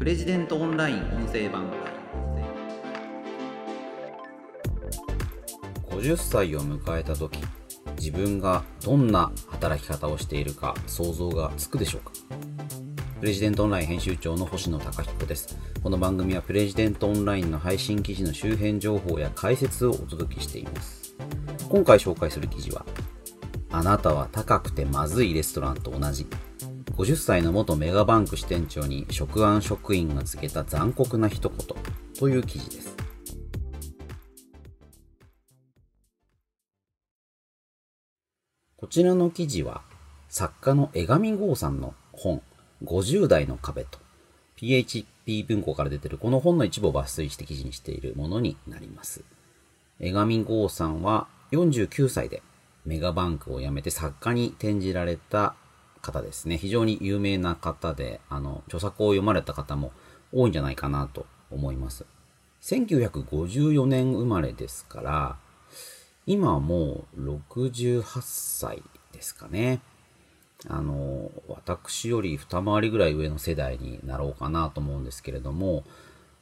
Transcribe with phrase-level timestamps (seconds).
[0.00, 1.70] プレジデントオンライン音声版。
[5.90, 7.38] 50歳を迎えた時
[7.98, 12.12] 自分がどんな働き方をしているか想像がつくでしょうか？
[13.20, 15.58] プレジデントオンライン編集長の星野貴彦です。
[15.82, 21.14] この番組はプレジデントオンラインの配信記事の周辺情報や解説をお届けしています。
[21.68, 22.86] 今回紹介する記事は
[23.70, 26.26] あなたは高くてまずいレストランと同じ。
[27.00, 31.58] 50歳の元メガバンク支店長に職安職員が告げた残酷な一言
[32.18, 32.94] という記事です
[38.76, 39.80] こちらの記事は
[40.28, 42.42] 作家の江上剛さんの本
[42.84, 43.98] 50代の壁と
[44.56, 49.24] PHP 文庫から出てるこの本の一部を抜粋して記事にしているものになります。
[50.00, 52.42] 江上剛さんは49歳で
[52.84, 55.54] メガバンクを辞めて作家に転じられた
[56.00, 56.56] 方ですね。
[56.56, 59.92] 非常に有名な方で、あの、著作を読まれた方も
[60.32, 62.04] 多いんじゃないかなと思います。
[62.62, 65.36] 1954年生まれですから、
[66.26, 69.80] 今はもう68歳ですかね。
[70.68, 75.84] あの、私より二回りぐらい上の世代になろうかなと思うんですけれども、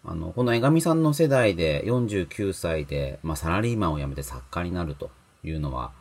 [0.04, 5.10] あの、この江上さんの世代で49歳で、まあ、サラリーマンを辞めて作家になると
[5.44, 5.92] いうのは、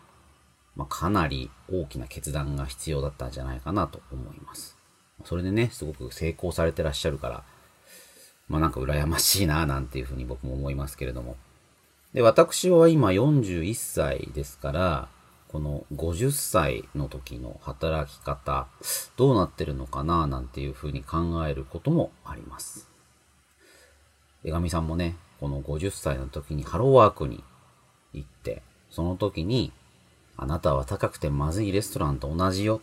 [0.78, 4.78] まあ、かなり大きな決断が必要だったんじゃないかなと思います。
[5.26, 7.44] それでね、すごく成功されてらっしゃるから、
[8.48, 11.36] まあなんか羨ましいななんていうふうに僕も思いますけれども。
[12.14, 15.10] で、私は今41歳ですから、
[15.48, 18.68] この50歳の時の働き方、
[19.18, 22.88] どうなってるのかななんていうふうに考えることもあります。
[24.44, 27.44] 江上さんもね、この50歳の時にハローワークに
[28.14, 28.62] 行って、
[28.92, 29.74] その時に
[30.38, 32.82] あなたは高くてまずいレストランと同じよ。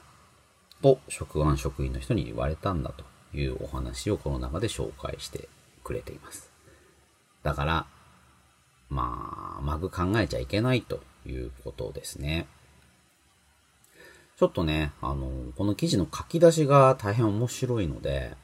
[0.82, 3.04] と、職安職員の人に言われたんだと
[3.36, 5.48] いうお話をこの中で紹介して
[5.82, 6.50] くれています。
[7.42, 7.86] だから、
[8.90, 12.46] まあ、まぐ考えちゃいけないということですね。
[14.36, 18.36] ちょっとね、あの、この記事の書き出しが大変面白いので、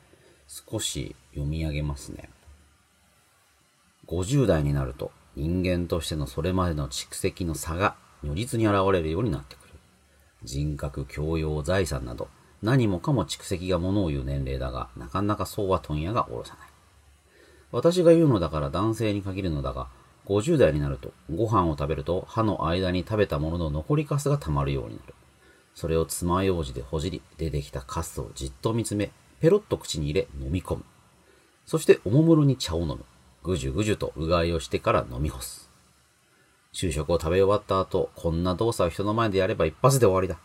[0.46, 2.30] 少し読み上げますね。
[4.10, 9.74] 50代になると人間としてのそれまでの蓄積の差が如実に現れるようになってくる。
[10.42, 12.28] 人格、教養、財産など、
[12.62, 16.68] 何もかも蓄積がものを言う年齢だが、なかなかそうは問屋が下ろさない。
[17.72, 19.88] 私が言うのだから男性に限るのだが、
[20.26, 25.14] 50代になると、ご飯を食べると歯の間に食べたものの残りカスが溜まるようになる。
[25.74, 30.84] それを爪楊枝でほじり、出てきたカスをじっと見つめ、ペロッと口に入れ飲み込む。
[31.64, 33.04] そしておもむろに茶を飲む。
[33.42, 35.69] ぐじゅぐじゅとうがいをしてから飲み干す。
[36.72, 40.38] 昼食を食べ終わった後、こんな動作を人の前でやれば一発で終わりだ。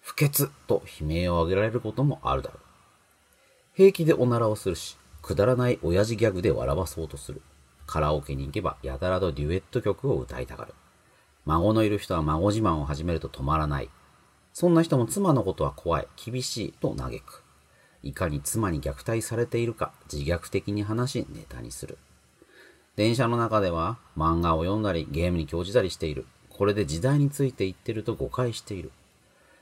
[0.00, 2.60] 不潔と悲鳴を上げられることもあるだろう。
[3.74, 7.42] 平気でおならをするし、くだらない親父ギャグで笑わそうとする。
[7.86, 10.74] カラオケに行けばやたらとデュエット曲を歌いたがる。
[11.44, 13.90] 孫のいる人は孫自慢を始めると止まらない。
[14.52, 17.42] そんな人も妻のことは怖い、厳しいと嘆く。
[18.02, 21.98] いかに妻に虐待されているか自虐的に話しネタにする。
[22.98, 26.26] 電車の中では漫画を読んだりゲームに興じたりしている。
[26.50, 28.90] これで時代について言ってると誤解している。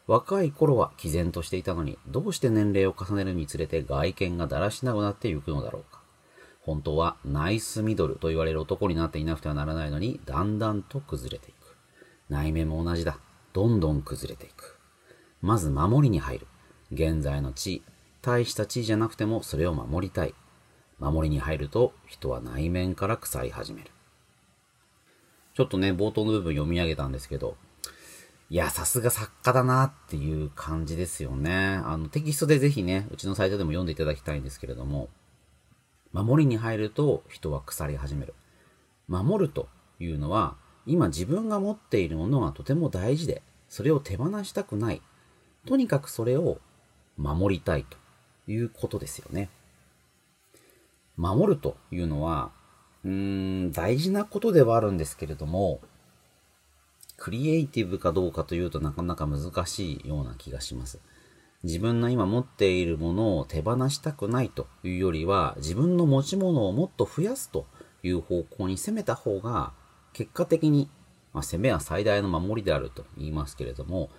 [0.07, 6.01] 若い頃は毅然としていたのに、どうして年齢を重ねるにつれて外見がだらしなくなっていくのだろうか。
[6.63, 11.77] 本当はナイスミドルと言われる男になっていなくてはならないのに、だんだんと崩れていく。
[12.31, 13.19] 内面も同じだ。
[13.53, 14.79] どんどん崩れていく。
[15.43, 16.47] まず守りに入る。
[16.91, 17.83] 現在の地位。
[18.23, 20.35] 大した地位じゃなくてもそれを守りたい。
[20.99, 23.91] 守りに入ると人は内面から腐り始める。
[25.55, 27.57] ちょっとね、冒頭の部分読み上げたんですけど、
[28.49, 31.81] いや、さすが作家だなっていう感じですよね。
[31.85, 35.09] あの、テキストでぜひね、うちのサイトでも読んでいただきたいんですけれども、
[36.13, 38.35] 守りに入ると人は腐り始める。
[39.09, 39.69] 守ると
[39.99, 45.03] いうのは、今自分が持っているものがとても大事で、それを手放したくない。
[45.67, 46.59] とにかくそれを
[47.17, 47.97] 守りたいと
[48.47, 49.51] いうことですよね。
[51.17, 52.51] 守るというのは、
[53.05, 53.11] うー
[53.69, 55.81] ん、大事なことではあるんですけれども、
[57.17, 61.01] クリエイティブかどうかというとなかなか難しいような気がします。
[61.63, 67.67] 自分の今持っているものを手放したくないというよりは、自分の持ち物をもっと増やすと
[68.03, 69.73] いう方向に攻めた方が、
[70.13, 70.91] 結果的に、
[71.33, 74.11] まあ、攻めは最大の守りであると言いますけれども、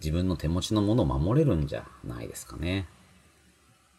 [0.00, 2.88] 自分の手持ちのものを守れるんじゃないですかね。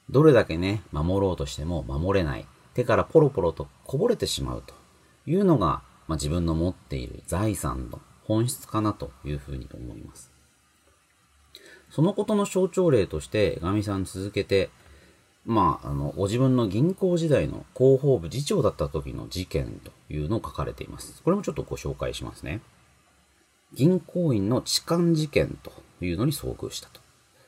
[0.09, 2.45] どれだけね、守ろうとしても守れない。
[2.73, 4.73] 手からポロポロとこぼれてしまうと
[5.25, 10.31] いうのが、まあ、自分の持っている財産の本質かなというふうに思います。
[11.89, 14.69] そのことの象徴例として、ガミさん続けて、
[15.45, 21.21] まあ、あの、ご自分の銀行時代の広報部次長だった時の事件というのを書かれています。
[21.23, 22.61] これもちょっとご紹介しますね。
[23.73, 25.71] 銀行員の痴漢事件と
[26.01, 27.04] いうのに遭遇したと。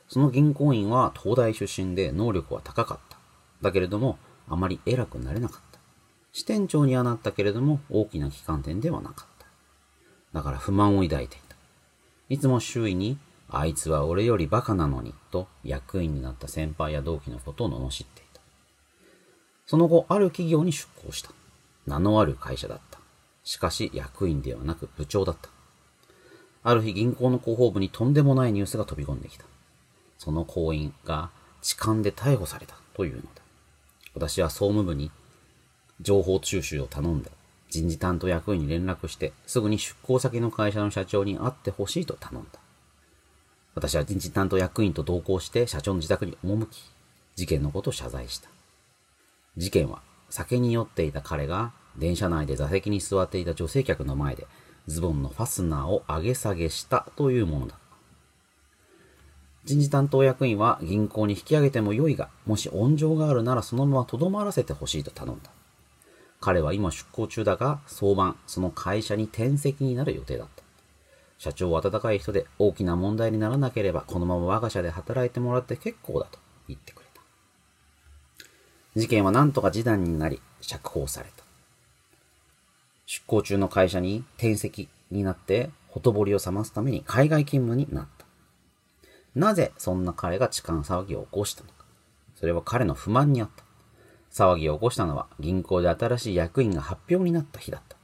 [0.08, 3.18] その銀行員は東大出身で能力は高かった。
[3.62, 4.18] だけれども、
[4.48, 5.78] あまり偉くなれなかった。
[6.32, 9.46] 支店長にはなったけれども、大きな機関店ではなかった。
[10.32, 11.56] だから不満を抱いていた。
[12.30, 13.18] いつも周囲に、
[13.50, 18.40] あいつは俺よりバカなのに、と役員になった先輩や同期のことを罵っていた。
[19.66, 21.30] その後、ある企業に出向した。
[21.86, 22.98] 名のある会社だった。
[23.44, 25.50] しかし、役員ではなく部長だった。
[26.62, 29.44] ある日、銀行の広報部にとんでもないニュースが飛び込んできた。
[30.18, 31.30] その行員が
[31.62, 33.28] 痴漢で逮捕されたというのだ。
[34.14, 35.10] 私は総務部に
[36.00, 37.30] 情報収集を頼んで、
[37.70, 42.58] 人事担当役員に連絡して、すぐに出向先の会社の社長に会ってほしいと頼んだ。
[43.74, 46.90] 私は人事担当役員と同行して社長の自宅に赴き、
[47.36, 48.48] 事件のことを謝罪した。
[49.56, 54.46] 事件は酒に酔っていた彼が電車内で座席に座っていた女性客の前で
[54.86, 57.76] ズボンのファスナーを上げ下げしたというものだ。
[59.68, 65.50] 人事担当役員は銀行に引き上げても良いが、もし温情があるならそのまま留まらせてほしいと頼んだ。
[66.40, 70.62] 彼は今出向中だが、早晩、その会社に転籍になる予定だった。
[71.36, 77.20] 社長は温かい人で大きな問題にならなければ、このまま我が社で働いてもらって結構だと言ってくれた。
[78.96, 81.44] 事件は何とか示談になり、釈放された。
[83.04, 88.17] 出向中の会社に転籍になって、ほとぼりを冷ますために海外勤務になった。
[89.38, 91.84] なぜそんな彼が痴漢騒ぎを起こしたのか。
[92.34, 93.64] それは彼の不満にあった。
[94.32, 97.96] 騒ぎを起こしたのは銀行で新しい役員が発表になった日だった。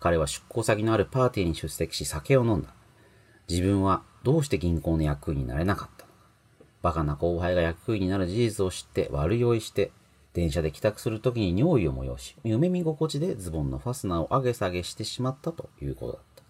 [0.00, 2.70] 彼は出向先のあるパーティーに出席し酒を飲んだ。
[3.46, 6.18] 自分はどうして銀行の役員になれなかったのか。
[6.80, 9.92] バカな後輩が役員になる事実を知って悪酔いして、
[10.32, 16.44] 電車で帰宅するときに尿意を催し、夢見心地でズボンのファスナーを上げ下げしてしまったということだった。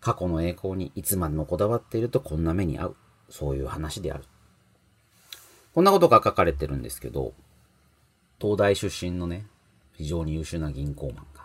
[0.00, 2.96] 過去の栄光にいつまでもこだわっているとこんな目に遭う。
[3.30, 4.24] そういう話である。
[5.74, 7.32] こんなことが書かれてるんですけど、
[8.40, 9.46] 東大出身のね、
[9.94, 11.44] 非常に優秀な銀行マンが、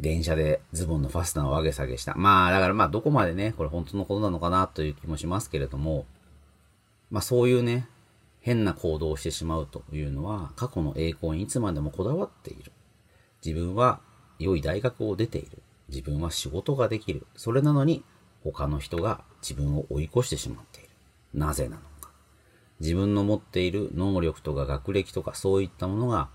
[0.00, 2.14] 電車でズボンのファスナーを上げ下げした。
[2.14, 6.06] まあ、だからまあ、どこまでね、これ本当のことなのかなという気もしますけれども、
[7.10, 7.88] まあそういうね、
[8.40, 12.72] 変な行動をしてしまうというのは、過去の栄光にいつまでもこだわっている。
[13.44, 14.00] 自分は
[14.38, 15.62] 良い大学を出ている。
[15.88, 17.26] 自分は仕事ができる。
[17.36, 18.04] それなのに、
[18.44, 20.88] 他の人が自分を追い越してしまっている。
[21.34, 22.10] なぜなのか。
[22.80, 26.28] 自分の持っている能力とか学歴とかそういったものが、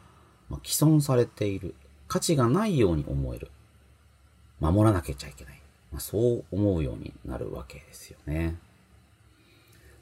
[0.50, 1.76] まあ、既存されている。
[2.08, 3.50] 価値がないように思える。
[4.60, 5.62] 守らなきゃいけない。
[5.92, 8.58] まあ、そう思うようになるわけですよね。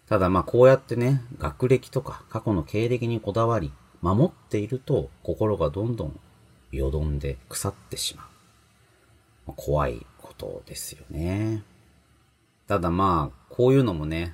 [0.08, 3.72] ただまあこうやってね、学歴とか過去の経歴にこだわり、
[4.02, 6.20] 守っていると心がどんどん
[6.72, 8.26] よどんで腐ってしまう。
[9.48, 11.64] ま、怖いことですよね。
[12.72, 14.34] ただまあ、こういうのもね、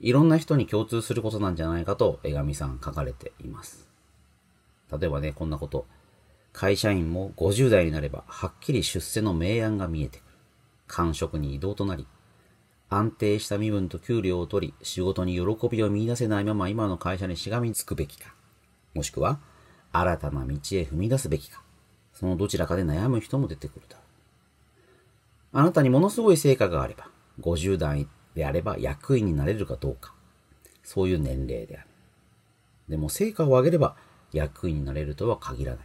[0.00, 3.88] いろんな人に共通することなんじゃないかと、江上さん書かれています。
[4.90, 5.86] 例えばね、こんなこと。
[6.52, 10.36] 会社員も50代になれば、はっきり出世の明暗が見えてくる。
[10.88, 12.08] 官職に移動となり、
[12.88, 18.34] 安定した身分と給料を取り、仕事に喜びを見出せないまま今の会社にしがみつくべきか。
[18.94, 19.38] もしくは、
[19.92, 21.62] 新たな道へ踏み出すべきか。
[22.14, 24.04] そのどちらかで悩む人も出てくるだろう。
[25.60, 30.12] あなたにものすごい成果があれば、50代であれば役員になれるかどうか。
[30.82, 31.88] そういう年齢である。
[32.88, 33.96] でも成果を上げれば
[34.32, 35.84] 役員になれるとは限らない。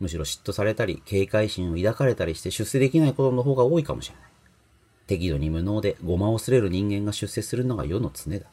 [0.00, 4.24] むしろ嫉妬されたり、警戒心を抱かれたりして出世できないことの方が多いかもしれない。
[5.06, 8.46] 適度に無能でごまをすれる人間が出世するのが世の常だ。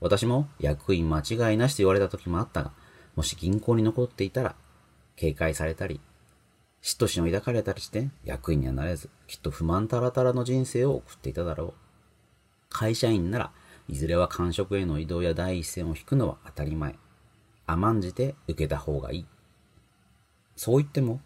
[0.00, 2.72] 私も役員間違いなしと言われた時もあったが、
[3.16, 4.54] もし銀行に残っていたら、
[5.16, 6.00] 警戒されたり、
[6.82, 11.74] 嫉妬心を抱かれたりして役員にはなれず、きっと不満たらたらの人生を送っていただろう。
[12.70, 13.52] 会社員なら、
[13.88, 16.96] いずれは官職への移動や第一線を引くのは当たり前。
[17.66, 19.26] 甘んじて受けた方がいい。
[20.56, 21.20] そう言っても、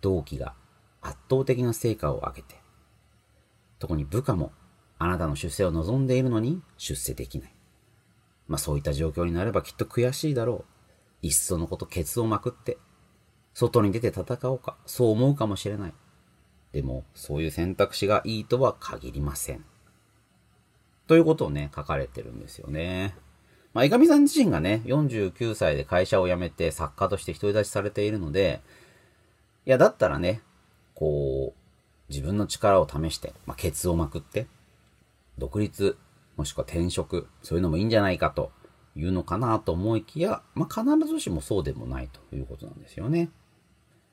[0.00, 0.54] 同期が
[1.00, 2.56] 圧倒的な成果を上げて、
[3.78, 4.52] 特に部下も
[4.98, 7.54] あなたの出世を望んでいるのに出世できない。
[8.46, 10.64] まあそういった状況になればきっと悔しいだろ
[11.22, 11.26] う。
[11.26, 12.78] いっそのことケツをまくって、
[13.54, 15.94] 外に出て戦おうか、そう思うかもしれない。
[16.72, 19.64] でも、そういう選択肢がいいとは限りません。
[21.06, 23.14] ということをね、書かれてるんですよね。
[23.72, 28.62] まあ、江上さん自身がね、49歳で会社を辞めて作家として独り立ちされているので、
[29.66, 30.42] いや、だったらね、
[30.94, 31.58] こう、
[32.08, 34.46] 自分の力を試して、まあ、ケツをまくって、
[35.38, 35.96] 独立、
[36.36, 38.52] もしくは転職、そういうのもいいんじゃないかと
[38.96, 43.30] いうのかなと思いきや、まあ、必ずしもそうでもないということなんですよね。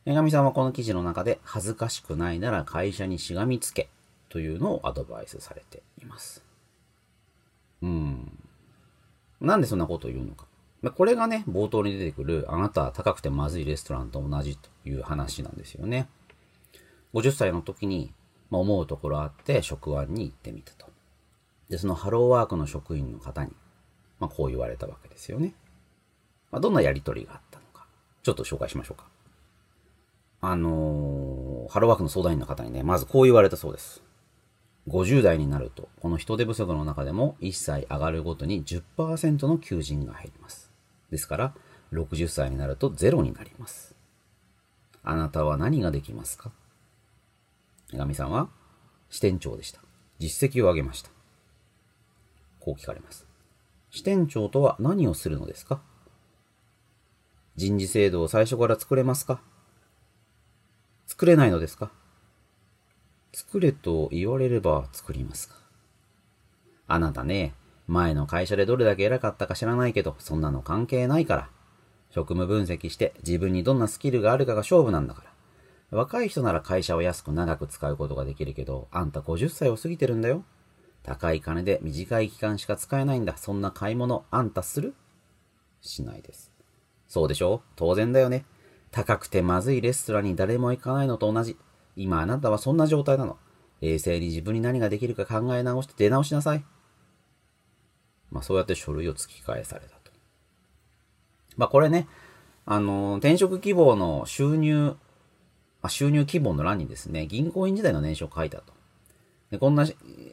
[0.05, 3.89] 江上さんはこの記事の中で恥ずかしくないなら会社にしがみつけ
[4.29, 6.43] というのをアドバイスされています。
[7.83, 8.31] うん。
[9.39, 10.45] なんでそんなことを言うのか。
[10.95, 16.07] これがね、冒頭に出てくる、あなたは高くてまずいレストランと同じという話なんですよね。
[17.13, 18.11] 50歳の時に、
[18.49, 20.87] まあ、思うところあって職案に行ってみたと。
[21.69, 23.51] で、そのハローワークの職員の方に、
[24.19, 25.53] まあ、こう言われたわけですよね。
[26.49, 27.85] まあ、どんなやりとりがあったのか、
[28.23, 29.10] ちょっと紹介しましょうか。
[30.41, 34.03] あの、ハローワークの相談員の方にね、まずこう言われたそうです。
[34.87, 40.71] 50代になると、この人手不足の中でも1歳上がるごとに10%の求人が減ります。
[41.11, 41.53] ですから、
[41.93, 43.95] 60歳になるとゼロになります。
[45.03, 46.51] あなたは何ができますか？
[47.93, 48.49] 江上さんは
[49.09, 49.81] 支店長でした。
[50.19, 51.11] 実績を上げました。
[52.59, 53.27] こう聞かれます。
[53.89, 55.81] 支店長とは何をするのですか？
[57.57, 59.41] 人事制度を最初から作れますか？
[61.21, 61.91] 作れないのですか？
[63.31, 65.53] 作れと言われれば作りますか
[66.87, 67.53] あなたね、
[67.85, 71.49] 前の会社でどれだけ偉かったか知らないけど、そんなの関係ないから。
[72.09, 75.21] 職務分析して自分にどんなスキルがあるかが勝負なんだか
[75.91, 75.99] ら。
[75.99, 80.43] 若い人なら会社を安く長く使うことができるけど、あんた50歳を過ぎてるんだよ。
[81.03, 83.37] 高い金で短い期間しか使えないんだ。
[83.37, 84.95] そんな買い物、あんたする？
[85.81, 86.51] しないです。
[87.07, 88.43] そうでしょ当然だよね。
[88.91, 91.57] 高くてまずいレストランに誰も行かないのと同じ。
[91.95, 93.37] 今あなたはそんな状態なの。
[93.79, 96.63] 冷静に自分に何ができるか考え直して出直しなさい。
[98.29, 100.11] まあそうやって書類を突き返されたと。
[101.57, 102.07] まあこれね、
[102.65, 104.95] あの、転職希望の収入、
[105.81, 108.73] あ収入希望の欄にですね、銀行員時代の年収を書いたと。
[109.51, 109.85] でこんな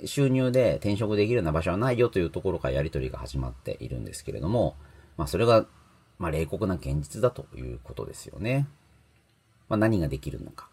[0.04, 4.76] 収入で転職できるような場所はないよというところからやり取りが始まっているんですけれども、
[5.16, 5.66] まあそれが
[6.18, 8.66] まあ、冷酷な現実だということですよね。
[9.68, 10.68] まあ、何ができるのか。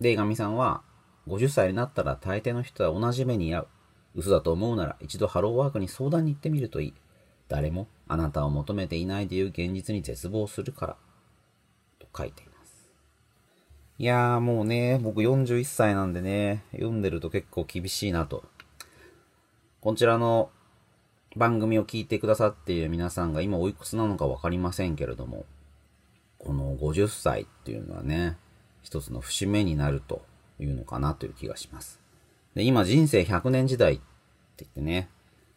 [0.00, 0.82] で、ガミさんは、
[1.28, 3.68] 50歳になったら大抵の人は同じ目に遭う。
[4.16, 6.94] 嘘だと思うなら一度ハローワークに相談に行ってみるといい。
[7.48, 10.96] 誰もあなたを求めていないという現実に絶望するから。
[11.98, 12.90] と書いています。
[13.98, 18.44] いやーもうね、僕41歳なんでね、読んでると結構厳しいなと。
[19.80, 20.50] こちらの
[21.36, 25.44] 番組を聞いてくださっている皆さんが今おいくつなのかわかりませんけれども、
[26.38, 28.36] この50歳っていうのはね、
[28.82, 30.22] 一つの節目になると
[30.58, 32.00] いうのかなという気がします。
[32.54, 34.02] で、今人生100年時代って
[34.58, 35.08] 言ってね、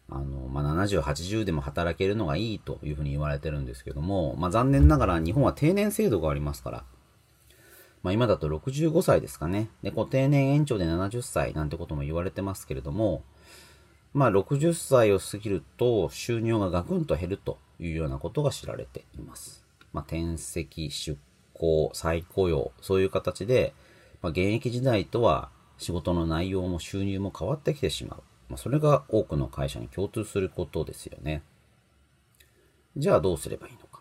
[0.08, 6.84] あの、まあ、70、80でも働けるのがいいというふうに言われてるんですけども、まあ、残念ながら日本は定年制度がありますから、
[8.02, 9.70] まあ、今だと65歳ですかね。
[9.82, 13.22] で、こう定年延長で70歳なんてことも言われてますけれども、
[14.14, 19.64] まあ、60歳を過ぎると収入がガクンと減るというようなことが知られています。
[19.92, 21.18] まあ、転籍、出
[21.52, 23.74] 向、再雇用、そういう形で、
[24.22, 28.22] まあ、現役時代とは仕事の内容も収入も変わってきてしまう。
[28.48, 31.42] まあ、それが多くの会社に共通することですよね。
[32.96, 34.00] じゃあどうすればいいのか。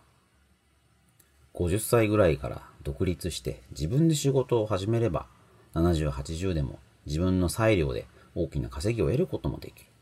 [1.55, 5.25] 50歳ぐらいから独立して自分で仕事を始めれば、
[5.73, 6.77] 70、80でも
[7.07, 8.05] 自分の裁量で
[8.35, 9.92] 大きな稼ぎを得ることもできる。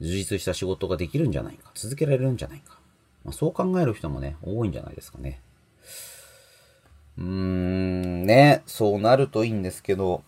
[0.00, 2.78] 充実した仕事ができるんじゃないか、続けられるんじゃないか。
[3.24, 5.40] まあ、そう考える人もね、多いんじゃないですかね。
[7.18, 10.22] うーん、ね、そうなるといいんですけど、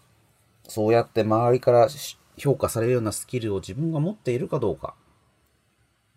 [0.65, 1.89] そうやって周りから
[2.37, 4.95] 評価されるようなスキルを自分が持っているかどうか。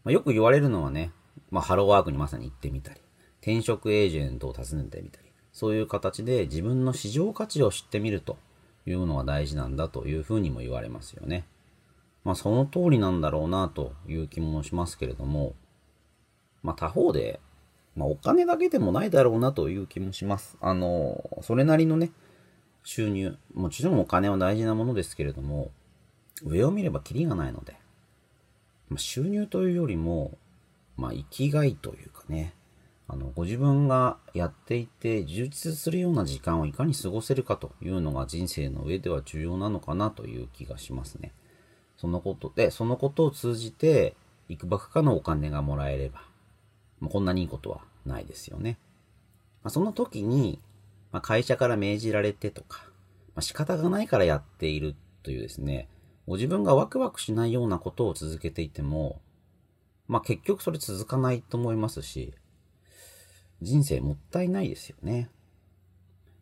[0.04, 1.12] まあ、よく言われるのはね、
[1.52, 3.00] まあ、ハローワークにまさに行ってみたり、
[3.42, 8.38] 転職エージェントを訪ねてみたり、そういう形で自分の市場価値を知ってみると
[8.88, 11.46] いうのが大事なんだというふうにも言われますよね。
[12.24, 15.56] まあその通りなんだろうなという気もしますけれども、
[16.62, 17.40] まあ他方で、
[17.96, 20.58] まあお金だけでもないだろうなという気もします。
[20.62, 22.12] あの、それなりのね、
[22.84, 25.72] 収入、もちろんお金は大事なものですけれども、
[26.44, 27.76] 上を見ればキリがないので、
[28.90, 30.38] まあ、収入というよりも、
[30.98, 32.54] まあ生きがいというかね、
[33.08, 41.32] あの、ご自分がやっていて充実するような時間をいかに過ごせるかというのが人生の上では重要なのかなという気がしますね。
[42.04, 44.18] そのことで、そのことを通じて、
[44.50, 46.22] いくばくかのお金がもらえれば、
[47.00, 48.78] まあ、こんなにいいことはないですよね。
[49.64, 50.60] まあ、その時に、
[51.14, 52.84] まあ、会社から命じられてとか、
[53.36, 55.88] まあ、仕方がないからやっているというですね、
[56.28, 59.22] ご自分がワクワクしないようなことを続けていても、
[60.10, 62.34] まあ結局それ続かないと思いますし、
[63.62, 65.30] 人生もったいないですよね。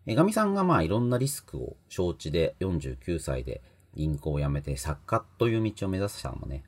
[0.08, 3.62] 江上さんがまあいろんなリスクを承知で49歳で
[3.96, 6.64] 銀行を辞めて作家という道を目指したのもね、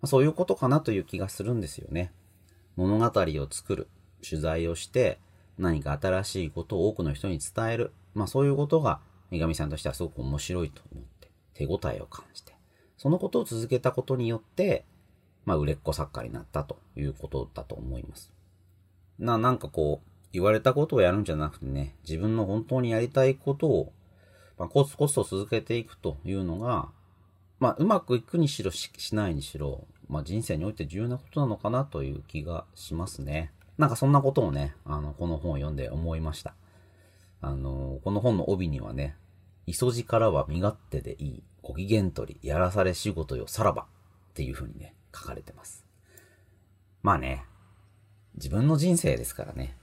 [0.00, 2.12] まそういうことかなという気がするんですよね。
[2.76, 3.88] 物語を作る、
[4.26, 5.20] 取材をして、
[5.58, 7.92] 何か新しいことを多くの人に伝える。
[8.14, 9.00] まあそういうことが、
[9.30, 12.54] 女神さんとしてはすごく面白いと思って、手応えを感じて、
[12.96, 14.84] そのことを続けたことによって、
[15.44, 18.32] まあ売れっ子作家になったということだと思います。
[19.18, 23.92] な、なんかこう、言われたことをやるんじゃなくてね、自分の本当にやりたいことを、
[24.58, 26.88] まあ、コツコツと続けていくというのが、
[27.58, 33.52] まあ、うまくいくにしろしないにしろ、まあ、人生において重要なことなのかなという気がしますね。
[33.78, 36.54] なんかそんなことをね、あの、この本を読んで思いました。
[37.40, 39.16] あの、この本の帯にはね、
[39.66, 43.86] 磯路からは身勝手でいい、ご機嫌取り、やらされ仕事よ、さらばっ
[44.34, 45.86] ていう風にね、書かれてます。
[47.02, 47.44] まあね、
[48.34, 49.76] 自分の人生ですからね、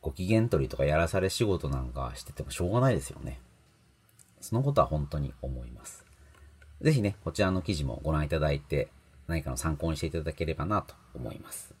[0.00, 3.40] ご機嫌取りとかやらされ仕事なんかしててもしょうがないですよね。
[4.46, 6.04] そのことは本当に思います。
[6.80, 8.88] ぜひね、こちらの記事もご覧いただいて、
[9.26, 11.74] 何かの参考にしていただければなと思います。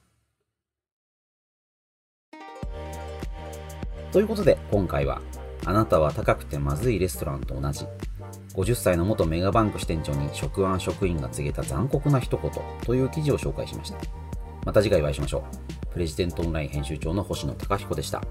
[4.10, 5.22] ということで、今回は、
[5.64, 7.84] あなたは高くてまずいレストランと同じ、
[8.54, 12.50] 50歳の元メガバンク支店長に職安職員が告げた残酷な一言
[12.84, 13.98] という記事を紹介しました。
[14.64, 15.44] また次回お会いしましょ
[15.84, 15.86] う。
[15.92, 18.22] プレジデントオンライン編集長の星野貴彦でした。